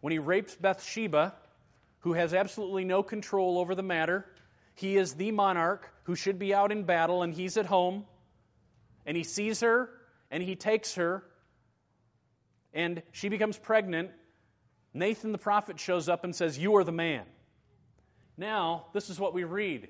[0.01, 1.35] When he rapes Bathsheba,
[2.01, 4.27] who has absolutely no control over the matter,
[4.75, 8.05] he is the monarch who should be out in battle, and he's at home,
[9.07, 9.91] and he sees her,
[10.31, 11.25] and he takes her,
[12.75, 14.11] and she becomes pregnant.
[14.95, 17.25] Nathan the prophet shows up and says, You are the man.
[18.37, 19.89] Now, this is what we read.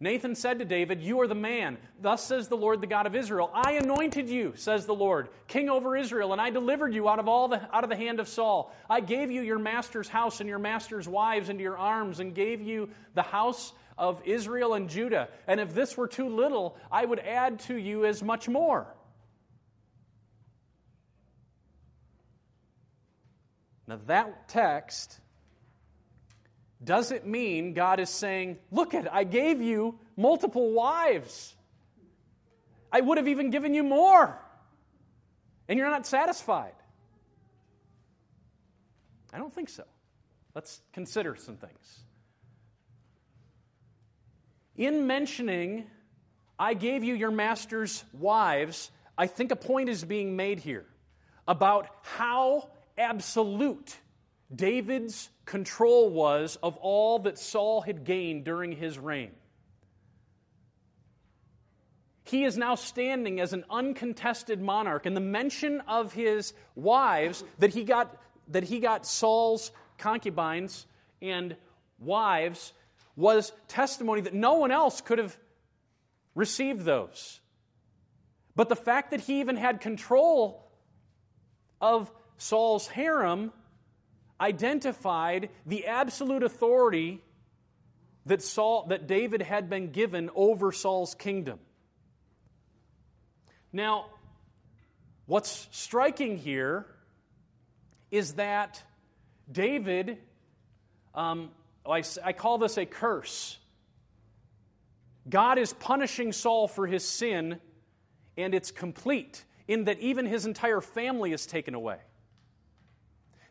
[0.00, 1.78] Nathan said to David, You are the man.
[2.00, 3.50] Thus says the Lord, the God of Israel.
[3.54, 7.28] I anointed you, says the Lord, king over Israel, and I delivered you out of
[7.28, 8.74] all the out of the hand of Saul.
[8.90, 12.60] I gave you your master's house and your master's wives into your arms, and gave
[12.60, 15.28] you the house of Israel and Judah.
[15.46, 18.88] And if this were too little, I would add to you as much more.
[23.94, 25.20] Now, that text
[26.82, 31.54] doesn't mean God is saying, Look at, I gave you multiple wives.
[32.90, 34.36] I would have even given you more.
[35.68, 36.74] And you're not satisfied.
[39.32, 39.84] I don't think so.
[40.56, 42.00] Let's consider some things.
[44.76, 45.86] In mentioning,
[46.58, 50.86] I gave you your master's wives, I think a point is being made here
[51.46, 53.96] about how absolute
[54.54, 59.32] David's control was of all that Saul had gained during his reign.
[62.24, 67.74] He is now standing as an uncontested monarch, and the mention of his wives that
[67.74, 68.16] he got,
[68.48, 70.86] that he got Saul's concubines
[71.20, 71.56] and
[71.98, 72.72] wives
[73.16, 75.36] was testimony that no one else could have
[76.34, 77.40] received those.
[78.56, 80.70] But the fact that he even had control
[81.80, 83.52] of Saul's harem
[84.40, 87.22] identified the absolute authority
[88.26, 91.58] that Saul that David had been given over Saul's kingdom.
[93.72, 94.06] Now,
[95.26, 96.86] what's striking here
[98.10, 98.82] is that
[99.50, 100.18] David,
[101.14, 101.50] um,
[101.84, 103.58] I, I call this a curse.
[105.28, 107.60] God is punishing Saul for his sin,
[108.36, 111.98] and it's complete in that even his entire family is taken away.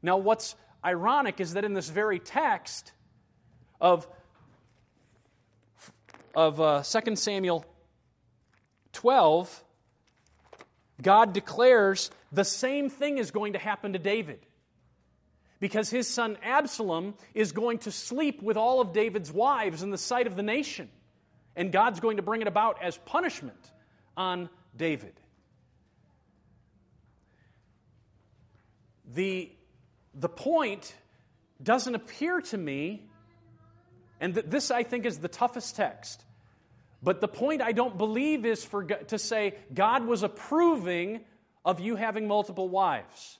[0.03, 2.91] Now, what's ironic is that in this very text
[3.79, 4.05] of,
[6.35, 7.65] of uh, 2 Samuel
[8.91, 9.63] 12,
[11.01, 14.39] God declares the same thing is going to happen to David.
[15.61, 19.97] Because his son Absalom is going to sleep with all of David's wives in the
[19.97, 20.89] sight of the nation.
[21.55, 23.71] And God's going to bring it about as punishment
[24.17, 25.13] on David.
[29.13, 29.51] The
[30.13, 30.93] the point
[31.61, 33.07] doesn't appear to me,
[34.19, 36.23] and this I think is the toughest text.
[37.01, 41.21] But the point I don't believe is for to say God was approving
[41.65, 43.39] of you having multiple wives,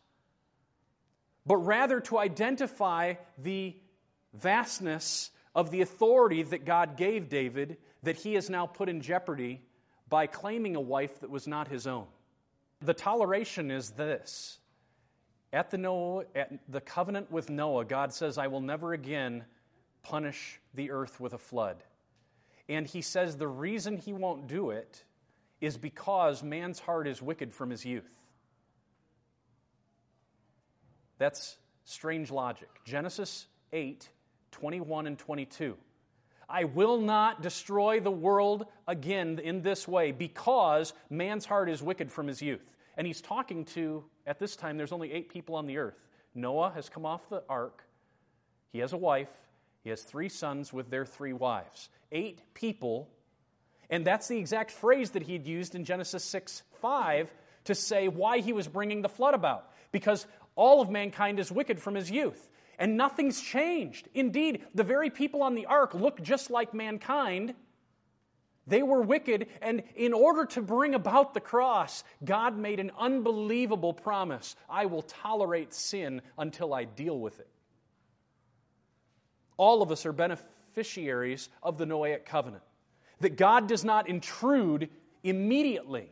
[1.46, 3.76] but rather to identify the
[4.34, 9.62] vastness of the authority that God gave David that he has now put in jeopardy
[10.10, 12.08] by claiming a wife that was not his own.
[12.82, 14.60] The toleration is this
[15.54, 19.46] at the, Noah, at the covenant with Noah, God says, I will never again
[20.02, 21.78] punish the earth with a flood.
[22.68, 25.04] And he says the reason he won't do it
[25.62, 28.10] is because man's heart is wicked from his youth.
[31.20, 32.70] That's strange logic.
[32.84, 34.10] Genesis 8,
[34.52, 35.78] 21 and 22.
[36.50, 42.12] I will not destroy the world again in this way because man's heart is wicked
[42.12, 42.64] from his youth.
[42.98, 46.00] And he's talking to, at this time, there's only eight people on the earth.
[46.36, 47.84] Noah has come off the ark.
[48.72, 49.30] He has a wife.
[49.84, 51.90] He has three sons with their three wives.
[52.12, 53.10] Eight people.
[53.90, 57.34] And that's the exact phrase that he had used in Genesis 6 5
[57.66, 59.70] to say why he was bringing the flood about.
[59.92, 60.26] Because
[60.56, 62.50] all of mankind is wicked from his youth.
[62.80, 64.08] And nothing's changed.
[64.14, 67.54] Indeed, the very people on the ark look just like mankind
[68.66, 73.94] they were wicked, and in order to bring about the cross, God made an unbelievable
[73.94, 77.50] promise I will tolerate sin until I deal with it.
[79.58, 82.64] All of us are beneficiaries of the Noahic covenant.
[83.20, 84.90] That God does not intrude
[85.24, 86.10] immediately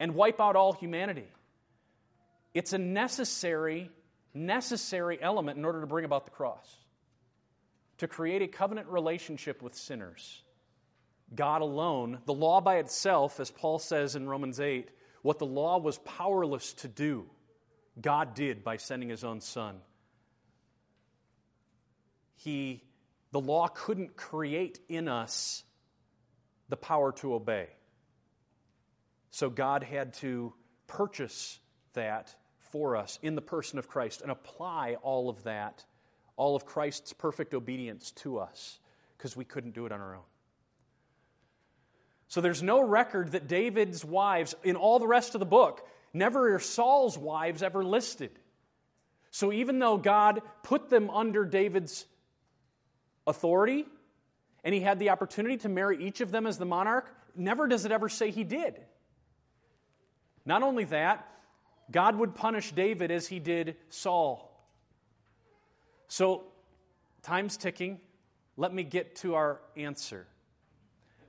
[0.00, 1.28] and wipe out all humanity.
[2.54, 3.90] It's a necessary
[4.32, 6.79] necessary element in order to bring about the cross
[8.00, 10.42] to create a covenant relationship with sinners.
[11.34, 14.90] God alone, the law by itself, as Paul says in Romans 8,
[15.22, 17.26] what the law was powerless to do,
[18.00, 19.76] God did by sending his own son.
[22.36, 22.82] He,
[23.32, 25.62] the law couldn't create in us
[26.70, 27.68] the power to obey.
[29.30, 30.54] So God had to
[30.86, 31.60] purchase
[31.92, 32.34] that
[32.70, 35.84] for us in the person of Christ and apply all of that,
[36.40, 38.78] all of Christ's perfect obedience to us,
[39.18, 40.22] because we couldn't do it on our own.
[42.28, 46.54] So there's no record that David's wives, in all the rest of the book, never
[46.54, 48.30] are Saul's wives ever listed.
[49.30, 52.06] So even though God put them under David's
[53.26, 53.84] authority
[54.64, 57.84] and he had the opportunity to marry each of them as the monarch, never does
[57.84, 58.80] it ever say he did.
[60.46, 61.28] Not only that,
[61.90, 64.49] God would punish David as he did Saul.
[66.10, 66.42] So,
[67.22, 68.00] time's ticking.
[68.56, 70.26] Let me get to our answer.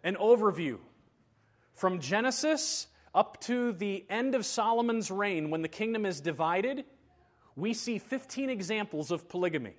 [0.03, 0.79] An overview.
[1.75, 6.83] From Genesis up to the end of Solomon's reign, when the kingdom is divided,
[7.55, 9.75] we see 15 examples of polygamy.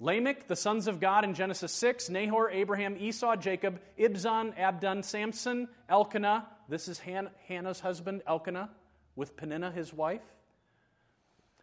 [0.00, 5.68] Lamech, the sons of God in Genesis 6, Nahor, Abraham, Esau, Jacob, Ibzan, Abdon, Samson,
[5.90, 8.70] Elkanah, this is Han- Hannah's husband, Elkanah,
[9.14, 10.22] with Peninnah, his wife.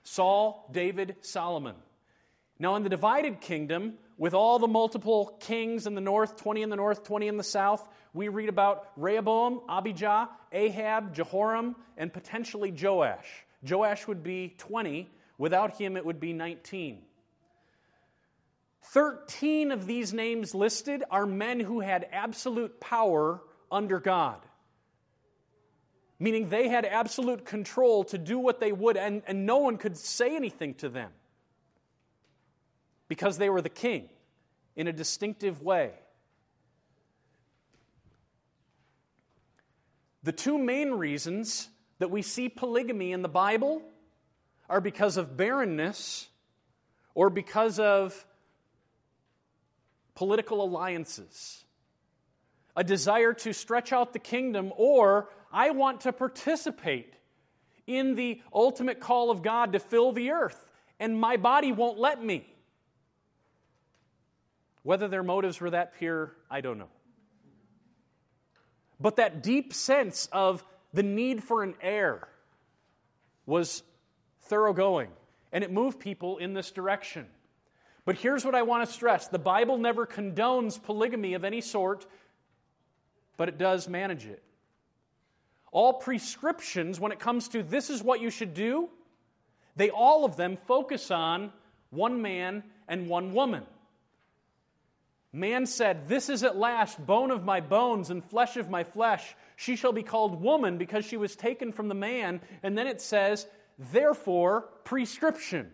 [0.05, 1.75] Saul, David, Solomon.
[2.57, 6.69] Now, in the divided kingdom, with all the multiple kings in the north, 20 in
[6.69, 12.71] the north, 20 in the south, we read about Rehoboam, Abijah, Ahab, Jehoram, and potentially
[12.71, 13.45] Joash.
[13.67, 15.09] Joash would be 20.
[15.37, 17.01] Without him, it would be 19.
[18.83, 23.41] 13 of these names listed are men who had absolute power
[23.71, 24.39] under God
[26.19, 29.97] meaning they had absolute control to do what they would, and, and no one could
[29.97, 31.11] say anything to them
[33.07, 34.09] because they were the king
[34.75, 35.91] in a distinctive way.
[40.23, 43.81] The two main reasons that we see polygamy in the Bible
[44.69, 46.27] are because of barrenness
[47.13, 48.25] or because of
[50.15, 51.63] political alliances,
[52.75, 57.13] a desire to stretch out the kingdom, or I want to participate
[57.87, 62.21] in the ultimate call of God to fill the earth, and my body won't let
[62.21, 62.45] me.
[64.83, 66.89] Whether their motives were that pure, I don't know.
[68.99, 70.61] But that deep sense of
[70.93, 72.27] the need for an heir
[73.45, 73.81] was
[74.41, 75.09] thoroughgoing,
[75.53, 77.27] and it moved people in this direction.
[78.03, 82.05] But here's what I want to stress the Bible never condones polygamy of any sort,
[83.37, 84.43] but it does manage it
[85.75, 88.87] all prescriptions when it comes to this is what you should do,
[89.75, 91.51] they all of them focus on
[91.89, 93.63] one man and one woman.
[95.33, 99.35] Man said, This is at last bone of my bones and flesh of my flesh.
[99.57, 102.39] She shall be called woman because she was taken from the man.
[102.63, 103.45] And then it says,
[103.77, 105.71] Therefore, prescription.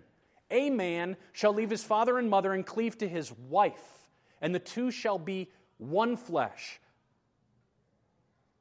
[0.49, 4.10] A man shall leave his father and mother and cleave to his wife,
[4.41, 6.80] and the two shall be one flesh.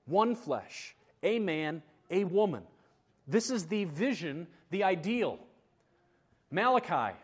[0.05, 2.63] One flesh a man, a woman.
[3.27, 5.39] This is the vision, the ideal.
[6.51, 7.17] Malachi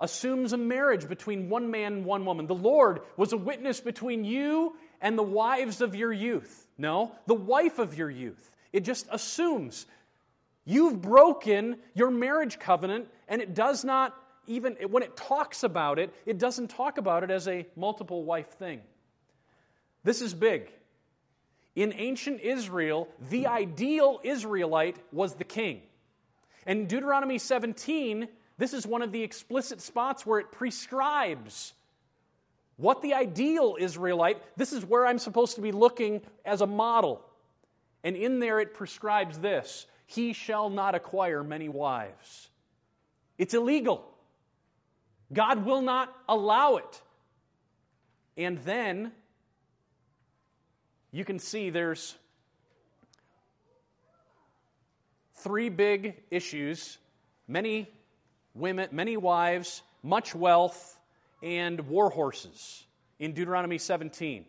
[0.00, 2.46] assumes a marriage between one man and one woman.
[2.46, 6.66] The Lord was a witness between you and the wives of your youth.
[6.76, 8.50] No, the wife of your youth.
[8.72, 9.86] It just assumes
[10.64, 14.14] you've broken your marriage covenant, and it does not
[14.46, 18.50] even, when it talks about it, it doesn't talk about it as a multiple wife
[18.58, 18.80] thing.
[20.04, 20.70] This is big.
[21.78, 25.80] In ancient Israel, the ideal Israelite was the king.
[26.66, 28.26] And in Deuteronomy 17,
[28.56, 31.74] this is one of the explicit spots where it prescribes
[32.78, 37.24] what the ideal Israelite, this is where I'm supposed to be looking as a model.
[38.02, 42.48] And in there it prescribes this He shall not acquire many wives.
[43.38, 44.04] It's illegal.
[45.32, 47.02] God will not allow it.
[48.36, 49.12] And then
[51.10, 52.16] you can see there's
[55.36, 56.98] three big issues
[57.46, 57.88] many
[58.54, 60.98] women, many wives, much wealth,
[61.42, 62.84] and war horses
[63.18, 64.44] in Deuteronomy 17.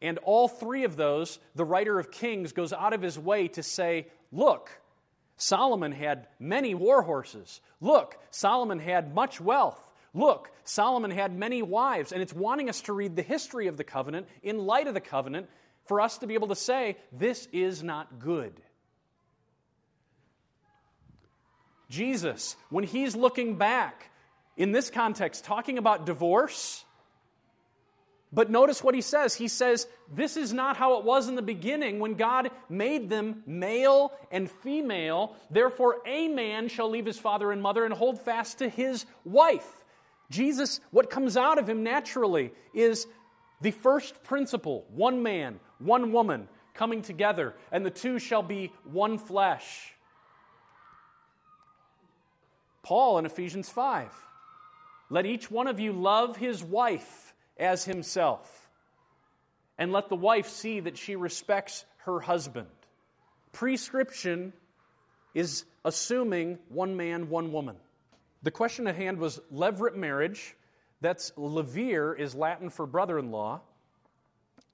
[0.00, 3.62] And all three of those, the writer of Kings goes out of his way to
[3.62, 4.70] say, look,
[5.36, 7.60] Solomon had many war horses.
[7.80, 9.80] Look, Solomon had much wealth.
[10.14, 13.84] Look, Solomon had many wives, and it's wanting us to read the history of the
[13.84, 15.48] covenant in light of the covenant
[15.86, 18.52] for us to be able to say, this is not good.
[21.88, 24.10] Jesus, when he's looking back,
[24.58, 26.84] in this context, talking about divorce,
[28.30, 29.34] but notice what he says.
[29.34, 33.42] He says, This is not how it was in the beginning when God made them
[33.46, 35.34] male and female.
[35.50, 39.66] Therefore, a man shall leave his father and mother and hold fast to his wife.
[40.30, 43.06] Jesus, what comes out of him naturally is
[43.60, 49.18] the first principle one man, one woman coming together, and the two shall be one
[49.18, 49.94] flesh.
[52.82, 54.10] Paul in Ephesians 5
[55.10, 58.68] let each one of you love his wife as himself.
[59.78, 62.68] And let the wife see that she respects her husband.
[63.52, 64.52] Prescription
[65.34, 67.76] is assuming one man, one woman.
[68.42, 70.54] The question at hand was levirate marriage.
[71.00, 73.60] That's levir is Latin for brother in law.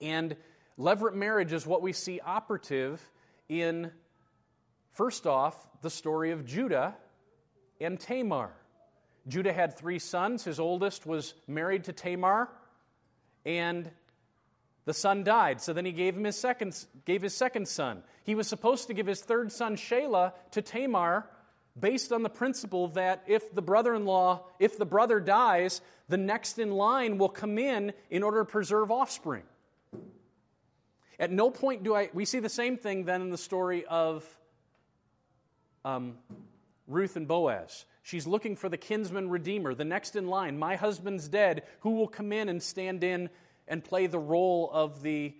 [0.00, 0.36] And
[0.78, 3.00] levirate marriage is what we see operative
[3.48, 3.90] in,
[4.92, 6.94] first off, the story of Judah
[7.80, 8.52] and Tamar.
[9.26, 10.44] Judah had three sons.
[10.44, 12.50] His oldest was married to Tamar
[13.46, 13.90] and
[14.84, 15.60] the son died.
[15.60, 18.02] So then he gave him his second, gave his second son.
[18.24, 21.26] He was supposed to give his third son, Shelah, to Tamar,
[21.78, 26.70] based on the principle that if the brother-in-law, if the brother dies, the next in
[26.70, 29.42] line will come in in order to preserve offspring.
[31.18, 32.10] At no point do I.
[32.12, 34.24] We see the same thing then in the story of
[35.84, 36.14] um,
[36.86, 37.84] Ruth and Boaz.
[38.02, 40.58] She's looking for the kinsman redeemer, the next in line.
[40.58, 41.62] My husband's dead.
[41.80, 43.30] Who will come in and stand in
[43.66, 45.34] and play the role of the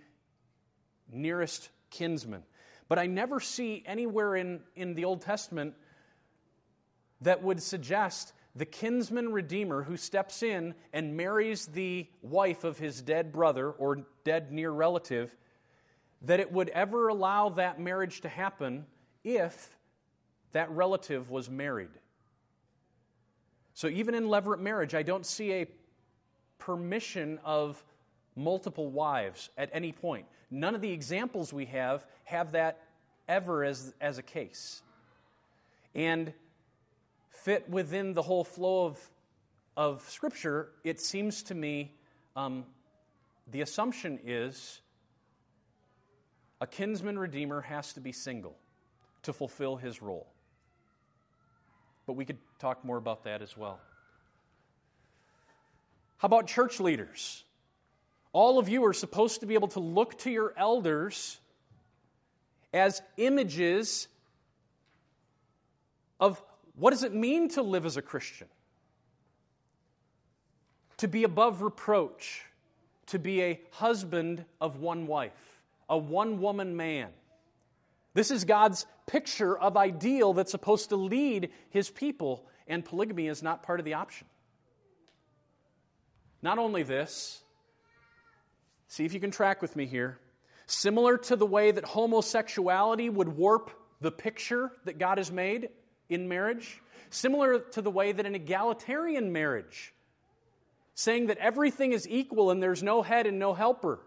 [1.13, 2.43] nearest kinsman?
[2.89, 5.75] But I never see anywhere in, in the Old Testament
[7.25, 13.03] that would suggest the kinsman redeemer who steps in and marries the wife of his
[13.03, 15.35] dead brother or dead near relative,
[16.23, 18.87] that it would ever allow that marriage to happen
[19.25, 19.77] if
[20.53, 21.91] that relative was married.
[23.73, 25.67] So even in levirate marriage, I don't see a
[26.59, 27.83] permission of
[28.37, 30.27] multiple wives at any point.
[30.51, 32.83] None of the examples we have have that
[33.29, 34.83] ever as, as a case.
[35.95, 36.33] And
[37.35, 39.11] fit within the whole flow of,
[39.77, 41.93] of Scripture, it seems to me
[42.37, 42.65] um,
[43.51, 44.81] the assumption is
[46.61, 48.57] a kinsman redeemer has to be single
[49.23, 50.27] to fulfill his role.
[52.07, 53.81] But we could talk more about that as well.
[56.19, 57.45] How about church leaders?
[58.33, 61.39] All of you are supposed to be able to look to your elders
[62.73, 64.09] as images
[66.19, 66.43] of
[66.77, 68.49] what does it mean to live as a Christian?
[70.99, 72.43] To be above reproach,
[73.07, 75.33] to be a husband of one wife,
[75.89, 77.11] a one woman man
[78.15, 83.43] this is God's picture of ideal that's supposed to lead his people, and polygamy is
[83.43, 84.29] not part of the option.
[86.41, 87.43] Not only this,
[88.87, 90.19] see if you can track with me here.
[90.67, 93.71] Similar to the way that homosexuality would warp
[94.01, 95.71] the picture that God has made
[96.15, 99.93] in marriage, similar to the way that an egalitarian marriage,
[100.95, 104.01] saying that everything is equal and there's no head and no helper,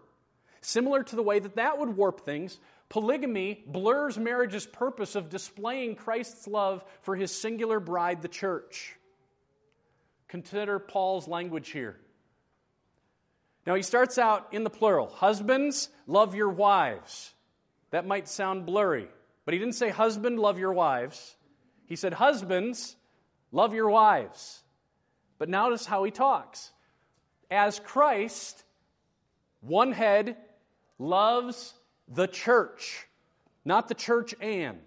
[0.60, 5.94] similar to the way that that would warp things, Polygamy blurs marriage's purpose of displaying
[5.94, 8.96] Christ's love for his singular bride, the church.
[10.26, 11.98] Consider Paul's language here.
[13.66, 17.34] Now, he starts out in the plural Husbands, love your wives.
[17.90, 19.08] That might sound blurry,
[19.44, 21.36] but he didn't say, Husband, love your wives.
[21.88, 22.96] He said, Husbands,
[23.50, 24.62] love your wives.
[25.38, 26.70] But notice how he talks.
[27.50, 28.62] As Christ,
[29.60, 30.36] one head,
[30.98, 31.74] loves
[32.06, 33.06] the church,
[33.64, 34.80] not the church and.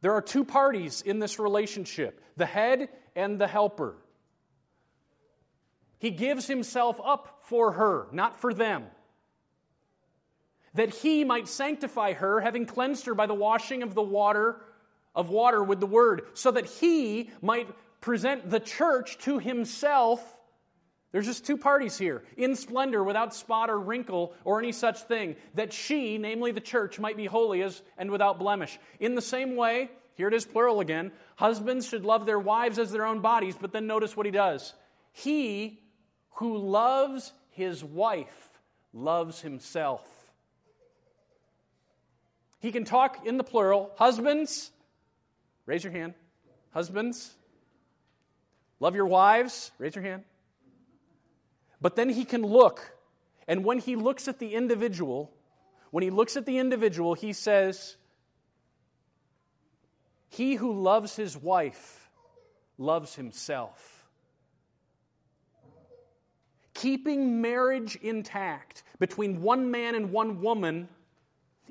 [0.00, 3.96] There are two parties in this relationship the head and the helper.
[5.98, 8.84] He gives himself up for her, not for them.
[10.74, 14.60] That he might sanctify her, having cleansed her by the washing of the water
[15.14, 17.68] of water with the word, so that he might
[18.00, 20.34] present the church to himself
[21.14, 25.36] there's just two parties here in splendor, without spot or wrinkle or any such thing,
[25.54, 28.80] that she, namely the church, might be holy as, and without blemish.
[28.98, 32.90] In the same way, here it is plural again, husbands should love their wives as
[32.90, 34.74] their own bodies, but then notice what he does.
[35.12, 35.78] He
[36.38, 38.50] who loves his wife
[38.92, 40.02] loves himself.
[42.64, 43.90] He can talk in the plural.
[43.98, 44.70] Husbands,
[45.66, 46.14] raise your hand.
[46.70, 47.34] Husbands,
[48.80, 50.22] love your wives, raise your hand.
[51.82, 52.96] But then he can look,
[53.46, 55.30] and when he looks at the individual,
[55.90, 57.98] when he looks at the individual, he says,
[60.30, 62.08] He who loves his wife
[62.78, 64.06] loves himself.
[66.72, 70.88] Keeping marriage intact between one man and one woman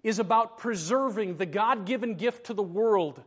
[0.03, 3.21] is about preserving the God given gift to the world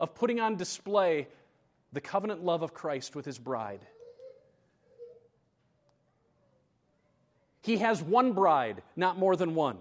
[0.00, 1.28] of putting on display
[1.92, 3.80] the covenant love of Christ with his bride.
[7.62, 9.78] He has one bride, not more than one.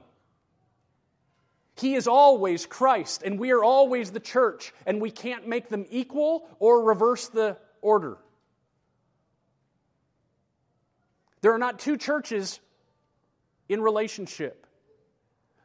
[1.75, 5.85] He is always Christ, and we are always the church, and we can't make them
[5.89, 8.17] equal or reverse the order.
[11.41, 12.59] There are not two churches
[13.67, 14.62] in relationship,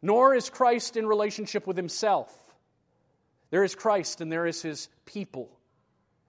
[0.02, 2.32] nor is Christ in relationship with himself.
[3.50, 5.50] There is Christ and there is his people,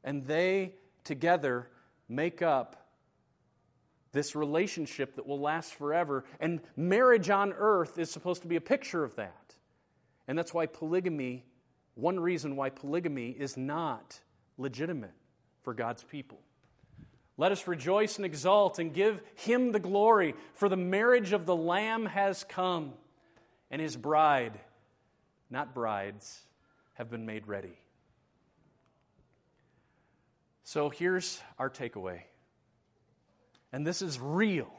[0.03, 1.67] and they together
[2.07, 2.75] make up
[4.11, 6.25] this relationship that will last forever.
[6.39, 9.55] And marriage on earth is supposed to be a picture of that.
[10.27, 11.45] And that's why polygamy,
[11.95, 14.19] one reason why polygamy is not
[14.57, 15.13] legitimate
[15.61, 16.39] for God's people.
[17.37, 21.55] Let us rejoice and exult and give him the glory, for the marriage of the
[21.55, 22.93] Lamb has come,
[23.71, 24.59] and his bride,
[25.49, 26.41] not brides,
[26.93, 27.77] have been made ready.
[30.63, 32.21] So here's our takeaway.
[33.71, 34.71] And this is real.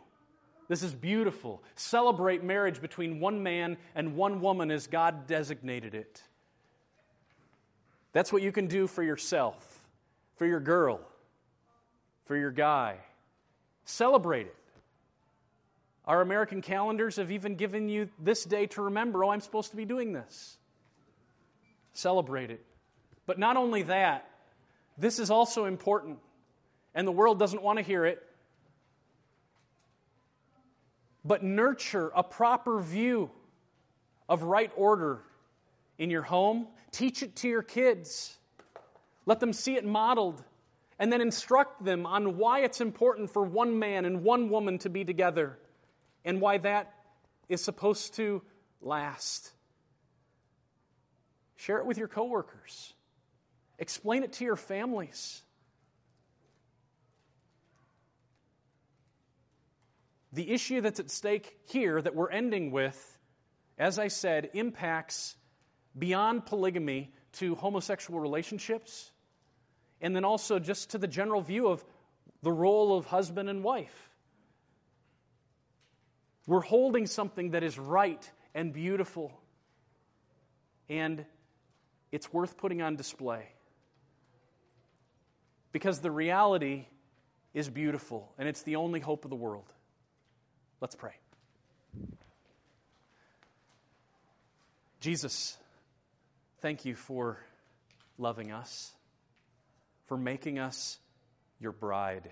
[0.69, 1.63] This is beautiful.
[1.75, 6.23] Celebrate marriage between one man and one woman as God designated it.
[8.13, 9.81] That's what you can do for yourself,
[10.37, 11.01] for your girl,
[12.27, 12.99] for your guy.
[13.85, 14.57] Celebrate it.
[16.07, 19.77] Our American calendars have even given you this day to remember oh, I'm supposed to
[19.77, 20.57] be doing this.
[21.93, 22.65] Celebrate it.
[23.27, 24.29] But not only that,
[24.99, 26.19] this is also important,
[26.95, 28.23] and the world doesn't want to hear it
[31.25, 33.31] but nurture a proper view
[34.29, 35.23] of right order
[35.99, 36.67] in your home.
[36.93, 38.39] Teach it to your kids.
[39.27, 40.43] Let them see it modeled.
[40.99, 44.91] And then instruct them on why it's important for one man and one woman to
[44.91, 45.59] be together
[46.25, 46.93] and why that
[47.49, 48.43] is supposed to
[48.81, 49.53] last.
[51.57, 52.95] Share it with your coworkers.
[53.79, 55.43] Explain it to your families.
[60.33, 63.19] The issue that's at stake here that we're ending with,
[63.79, 65.37] as I said, impacts
[65.99, 69.11] beyond polygamy to homosexual relationships,
[70.01, 71.85] and then also just to the general view of
[72.43, 74.10] the role of husband and wife.
[76.51, 79.31] We're holding something that is right and beautiful,
[80.89, 81.25] and
[82.11, 83.47] it's worth putting on display.
[85.71, 86.87] Because the reality
[87.55, 89.73] is beautiful, and it's the only hope of the world.
[90.81, 91.13] Let's pray.
[94.99, 95.57] Jesus,
[96.63, 97.39] thank you for
[98.19, 98.91] loving us,
[100.07, 100.99] for making us
[101.61, 102.29] your bride,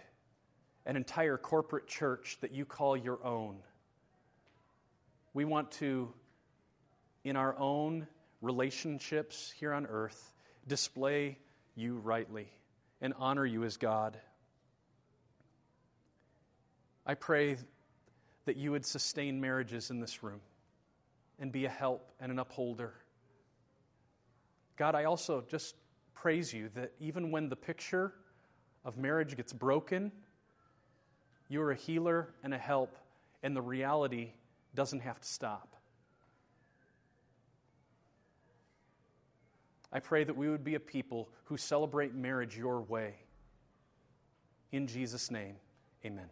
[0.86, 3.58] an entire corporate church that you call your own.
[5.39, 6.12] We want to,
[7.22, 8.09] in our own
[8.43, 10.32] relationships here on earth,
[10.66, 11.39] display
[11.76, 12.49] you rightly
[13.01, 14.18] and honor you as God.
[17.07, 17.57] I pray
[18.47, 20.41] that you would sustain marriages in this room
[21.39, 22.95] and be a help and an upholder.
[24.76, 25.76] God, I also just
[26.14, 28.12] praise you that even when the picture
[28.84, 30.11] of marriage gets broken,
[31.49, 32.99] you're a healer and a help,
[33.45, 34.32] and the reality
[34.74, 35.74] doesn't have to stop.
[39.92, 43.14] I pray that we would be a people who celebrate marriage your way.
[44.70, 45.56] In Jesus' name,
[46.04, 46.28] amen.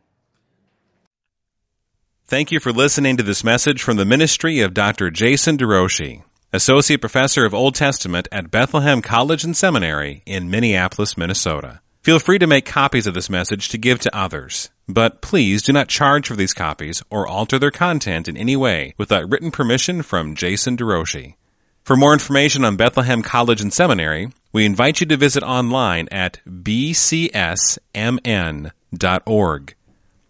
[2.27, 5.11] Thank you for listening to this message from the ministry of Dr.
[5.11, 11.81] Jason DeRouchie, Associate Professor of Old Testament at Bethlehem College and Seminary in Minneapolis, Minnesota.
[12.03, 15.73] Feel free to make copies of this message to give to others, but please do
[15.73, 20.03] not charge for these copies or alter their content in any way without written permission
[20.03, 21.37] from Jason DeRouchie.
[21.83, 26.41] For more information on Bethlehem College and Seminary, we invite you to visit online at
[26.49, 27.75] bcsmn.org.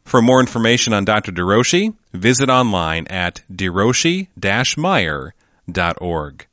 [0.04, 1.32] For more information on Dr.
[1.32, 6.46] DeRouchie, visit online at derouchie-meyer.org.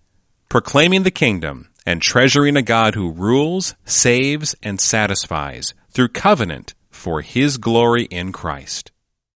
[0.50, 6.74] Proclaiming the kingdom and treasuring a God who rules, saves, and satisfies through covenant
[7.04, 8.93] for his glory in Christ.